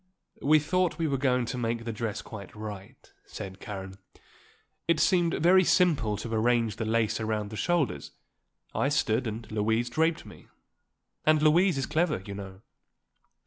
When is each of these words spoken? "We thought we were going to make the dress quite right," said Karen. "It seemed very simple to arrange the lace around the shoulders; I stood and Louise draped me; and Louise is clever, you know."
"We 0.41 0.57
thought 0.57 0.97
we 0.97 1.07
were 1.07 1.19
going 1.19 1.45
to 1.45 1.59
make 1.59 1.85
the 1.85 1.93
dress 1.93 2.23
quite 2.23 2.55
right," 2.55 3.13
said 3.27 3.59
Karen. 3.59 3.99
"It 4.87 4.99
seemed 4.99 5.35
very 5.35 5.63
simple 5.63 6.17
to 6.17 6.33
arrange 6.33 6.77
the 6.77 6.85
lace 6.85 7.19
around 7.19 7.51
the 7.51 7.55
shoulders; 7.55 8.09
I 8.73 8.89
stood 8.89 9.27
and 9.27 9.45
Louise 9.51 9.91
draped 9.91 10.25
me; 10.25 10.47
and 11.23 11.39
Louise 11.39 11.77
is 11.77 11.85
clever, 11.85 12.23
you 12.25 12.33
know." 12.33 12.61